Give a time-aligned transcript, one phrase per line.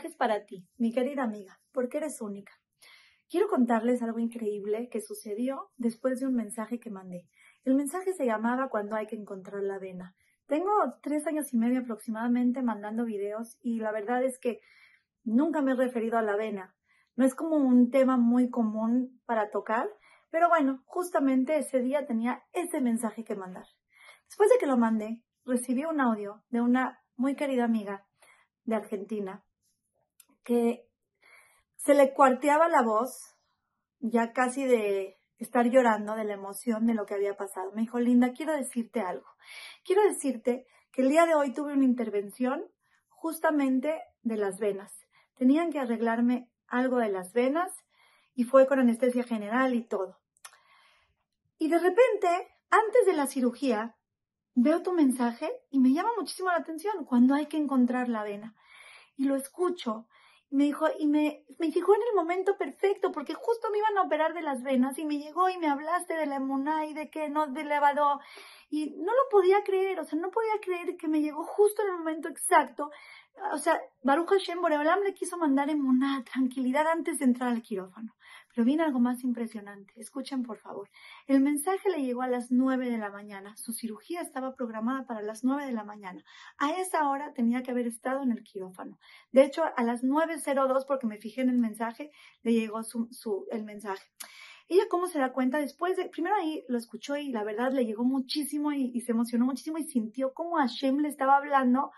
[0.00, 2.54] mensaje es para ti, mi querida amiga, porque eres única.
[3.28, 7.28] Quiero contarles algo increíble que sucedió después de un mensaje que mandé.
[7.64, 10.14] El mensaje se llamaba Cuando hay que encontrar la avena.
[10.46, 14.60] Tengo tres años y medio aproximadamente mandando videos y la verdad es que
[15.22, 16.74] nunca me he referido a la avena.
[17.14, 19.86] No es como un tema muy común para tocar,
[20.30, 23.66] pero bueno, justamente ese día tenía ese mensaje que mandar.
[24.28, 28.06] Después de que lo mandé, recibí un audio de una muy querida amiga
[28.64, 29.44] de Argentina
[30.42, 30.86] que
[31.76, 33.36] se le cuarteaba la voz,
[34.00, 37.72] ya casi de estar llorando de la emoción de lo que había pasado.
[37.72, 39.26] Me dijo, Linda, quiero decirte algo.
[39.84, 42.64] Quiero decirte que el día de hoy tuve una intervención
[43.08, 44.92] justamente de las venas.
[45.36, 47.72] Tenían que arreglarme algo de las venas
[48.34, 50.18] y fue con anestesia general y todo.
[51.58, 52.28] Y de repente,
[52.70, 53.96] antes de la cirugía,
[54.54, 58.54] veo tu mensaje y me llama muchísimo la atención cuando hay que encontrar la vena.
[59.16, 60.06] Y lo escucho.
[60.50, 64.02] Me dijo, y me, me llegó en el momento perfecto, porque justo me iban a
[64.02, 67.08] operar de las venas y me llegó y me hablaste de la emuná y de
[67.08, 68.18] que no, de elevador.
[68.68, 71.88] Y no lo podía creer, o sea, no podía creer que me llegó justo en
[71.88, 72.90] el momento exacto.
[73.52, 78.14] O sea, Baruch Hashem Boreolam le quiso mandar emuná, tranquilidad antes de entrar al quirófano.
[78.54, 79.92] Pero viene algo más impresionante.
[79.96, 80.88] Escuchen, por favor.
[81.26, 83.56] El mensaje le llegó a las nueve de la mañana.
[83.56, 86.24] Su cirugía estaba programada para las nueve de la mañana.
[86.58, 88.98] A esa hora tenía que haber estado en el quirófano.
[89.32, 92.10] De hecho, a las 9.02, porque me fijé en el mensaje,
[92.42, 94.04] le llegó su, su, el mensaje.
[94.70, 97.84] Ella cómo se da cuenta después de, primero ahí lo escuchó y la verdad le
[97.84, 101.90] llegó muchísimo y, se emocionó muchísimo y sintió cómo Hashem le estaba hablando.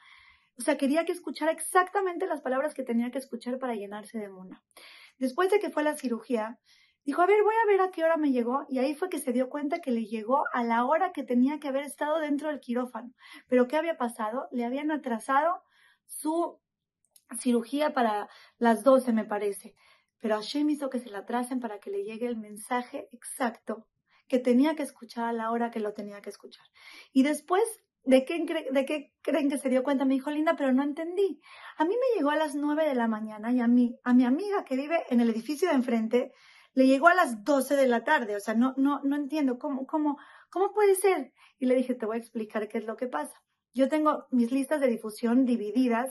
[0.59, 4.29] O sea, quería que escuchara exactamente las palabras que tenía que escuchar para llenarse de
[4.29, 4.63] mona.
[5.19, 6.59] Después de que fue la cirugía,
[7.05, 8.67] dijo, a ver, voy a ver a qué hora me llegó.
[8.69, 11.59] Y ahí fue que se dio cuenta que le llegó a la hora que tenía
[11.59, 13.13] que haber estado dentro del quirófano.
[13.49, 14.49] Pero ¿qué había pasado?
[14.51, 15.63] Le habían atrasado
[16.07, 16.61] su
[17.39, 19.75] cirugía para las 12, me parece.
[20.19, 23.89] Pero Hashem hizo que se la atrasen para que le llegue el mensaje exacto
[24.29, 26.65] que tenía que escuchar a la hora que lo tenía que escuchar.
[27.13, 27.63] Y después
[28.05, 30.05] ¿De qué, ¿De qué creen que se dio cuenta?
[30.05, 31.41] Me dijo, Linda, pero no entendí.
[31.77, 34.25] A mí me llegó a las nueve de la mañana y a mí, a mi
[34.25, 36.33] amiga que vive en el edificio de enfrente,
[36.75, 38.35] le llegó a las doce de la tarde.
[38.35, 40.19] O sea, no, no, no entiendo cómo, cómo,
[40.51, 41.33] cómo puede ser.
[41.59, 43.41] Y le dije, te voy a explicar qué es lo que pasa.
[43.73, 46.11] Yo tengo mis listas de difusión divididas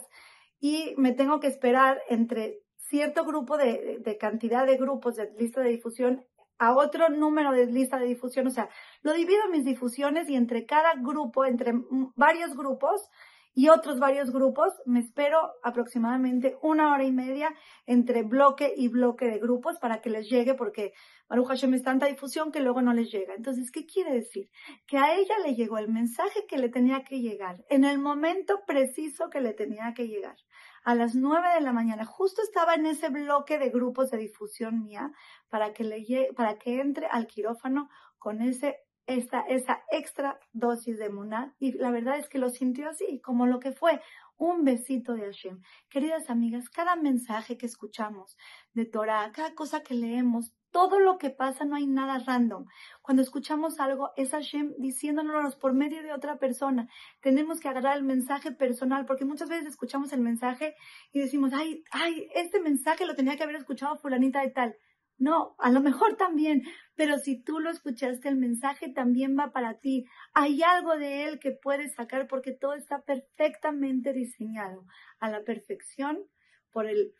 [0.60, 5.60] y me tengo que esperar entre cierto grupo de, de cantidad de grupos de lista
[5.60, 6.24] de difusión
[6.62, 8.46] a otro número de lista de difusión.
[8.46, 8.68] O sea,
[9.02, 11.72] lo divido mis difusiones y entre cada grupo, entre
[12.14, 13.10] varios grupos
[13.52, 17.52] y otros varios grupos, me espero aproximadamente una hora y media
[17.84, 20.92] entre bloque y bloque de grupos para que les llegue porque
[21.28, 23.34] Baruch Hashem es tanta difusión que luego no les llega.
[23.34, 24.48] Entonces, ¿qué quiere decir?
[24.86, 28.60] Que a ella le llegó el mensaje que le tenía que llegar en el momento
[28.68, 30.36] preciso que le tenía que llegar
[30.84, 32.04] a las nueve de la mañana.
[32.04, 35.12] Justo estaba en ese bloque de grupos de difusión mía
[35.48, 37.88] para que, le, para que entre al quirófano
[38.18, 41.54] con ese, esa, esa extra dosis de muná.
[41.58, 44.00] Y la verdad es que lo sintió así, como lo que fue
[44.36, 45.62] un besito de Hashem.
[45.88, 48.36] Queridas amigas, cada mensaje que escuchamos
[48.72, 52.66] de Torah, cada cosa que leemos, todo lo que pasa no hay nada random.
[53.02, 56.88] Cuando escuchamos algo es Hashem diciéndonos por medio de otra persona.
[57.20, 60.74] Tenemos que agarrar el mensaje personal porque muchas veces escuchamos el mensaje
[61.12, 64.74] y decimos, ay, ay, este mensaje lo tenía que haber escuchado fulanita de tal.
[65.18, 66.62] No, a lo mejor también,
[66.96, 70.06] pero si tú lo escuchaste, el mensaje también va para ti.
[70.32, 74.86] Hay algo de él que puedes sacar porque todo está perfectamente diseñado
[75.20, 76.24] a la perfección
[76.72, 77.12] por el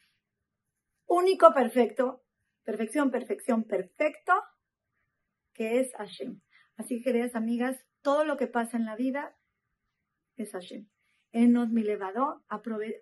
[1.07, 2.23] único perfecto
[2.65, 4.33] Perfección, perfección, perfecto,
[5.53, 6.41] que es Hashem.
[6.77, 9.37] Así que, queridas amigas, todo lo que pasa en la vida
[10.37, 10.89] es Hashem.
[11.33, 12.45] En nos mi levado,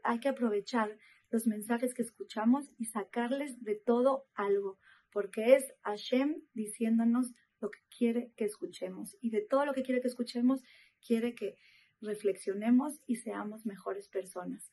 [0.04, 0.96] hay que aprovechar
[1.30, 4.78] los mensajes que escuchamos y sacarles de todo algo,
[5.12, 9.16] porque es Hashem diciéndonos lo que quiere que escuchemos.
[9.20, 10.62] Y de todo lo que quiere que escuchemos,
[11.06, 11.56] quiere que
[12.00, 14.70] reflexionemos y seamos mejores personas.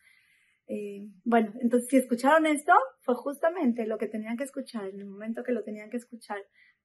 [0.68, 5.06] Eh, bueno, entonces si escucharon esto, fue justamente lo que tenían que escuchar en el
[5.06, 6.40] momento que lo tenían que escuchar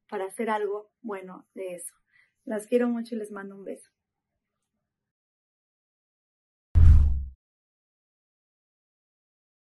[0.08, 1.94] para hacer algo bueno de eso.
[2.44, 3.90] Las quiero mucho y les mando un beso.